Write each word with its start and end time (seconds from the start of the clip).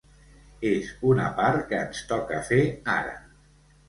És 0.69 0.87
una 1.09 1.27
part 1.39 1.59
que 1.73 1.81
ens 1.81 1.99
toca 2.13 2.39
fer 2.47 2.59
ara. 2.95 3.13